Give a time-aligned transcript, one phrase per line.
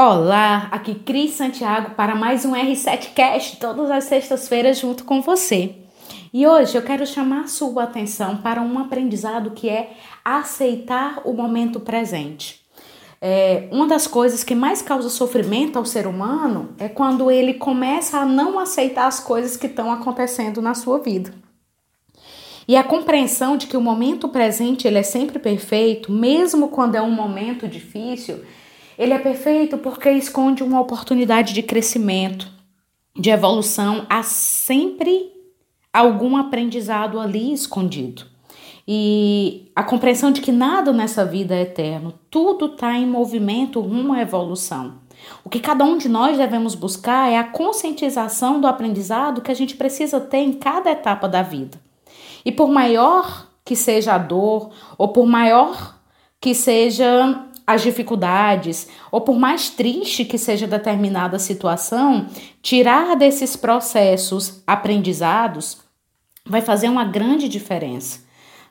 [0.00, 5.74] Olá, aqui Cris Santiago para mais um R7Cast, todas as sextas-feiras junto com você.
[6.32, 11.80] E hoje eu quero chamar sua atenção para um aprendizado que é aceitar o momento
[11.80, 12.64] presente.
[13.20, 18.18] É, uma das coisas que mais causa sofrimento ao ser humano é quando ele começa
[18.18, 21.34] a não aceitar as coisas que estão acontecendo na sua vida.
[22.68, 27.02] E a compreensão de que o momento presente ele é sempre perfeito, mesmo quando é
[27.02, 28.44] um momento difícil,
[28.98, 32.48] ele é perfeito porque esconde uma oportunidade de crescimento,
[33.16, 34.04] de evolução.
[34.10, 35.32] Há sempre
[35.92, 38.24] algum aprendizado ali escondido.
[38.86, 44.14] E a compreensão de que nada nessa vida é eterno, tudo está em movimento rumo
[44.14, 44.94] à evolução.
[45.44, 49.54] O que cada um de nós devemos buscar é a conscientização do aprendizado que a
[49.54, 51.78] gente precisa ter em cada etapa da vida.
[52.44, 55.98] E por maior que seja a dor, ou por maior
[56.40, 62.26] que seja as dificuldades, ou por mais triste que seja determinada situação,
[62.62, 65.76] tirar desses processos aprendizados
[66.46, 68.20] vai fazer uma grande diferença.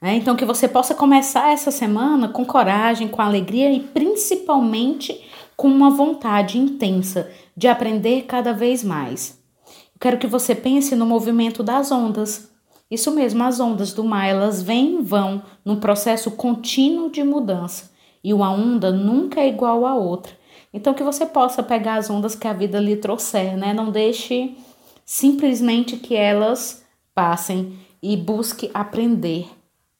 [0.00, 0.14] Né?
[0.14, 5.90] Então, que você possa começar essa semana com coragem, com alegria e principalmente com uma
[5.90, 9.42] vontade intensa de aprender cada vez mais.
[9.66, 12.48] Eu quero que você pense no movimento das ondas.
[12.88, 17.92] Isso mesmo, as ondas do mar, elas vêm e vão num processo contínuo de mudança
[18.24, 20.32] e uma onda nunca é igual a outra.
[20.72, 23.74] Então que você possa pegar as ondas que a vida lhe trouxer, né?
[23.74, 24.56] Não deixe
[25.04, 29.46] simplesmente que elas passem e busque aprender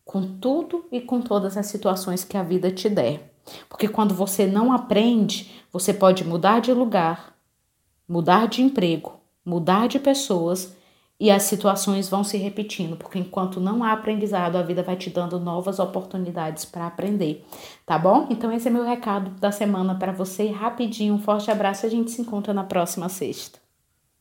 [0.04, 3.34] com tudo e com todas as situações que a vida te der.
[3.68, 7.36] Porque quando você não aprende, você pode mudar de lugar,
[8.08, 10.74] mudar de emprego, mudar de pessoas
[11.18, 15.10] e as situações vão se repetindo, porque enquanto não há aprendizado, a vida vai te
[15.10, 17.44] dando novas oportunidades para aprender,
[17.86, 18.26] tá bom?
[18.30, 22.10] Então esse é meu recado da semana para você, rapidinho, um forte abraço, a gente
[22.10, 23.63] se encontra na próxima sexta.